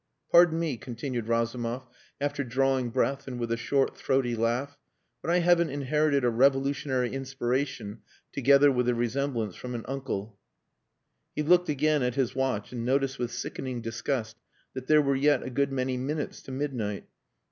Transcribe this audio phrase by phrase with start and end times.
[0.31, 1.85] Pardon me," continued Razumov,
[2.19, 4.75] after drawing breath and with a short, throaty laugh,
[5.21, 8.01] "but I haven't inherited a revolutionary inspiration
[8.31, 10.39] together with a resemblance from an uncle."
[11.35, 14.37] He looked again at his watch and noticed with sickening disgust
[14.73, 17.05] that there were yet a good many minutes to midnight.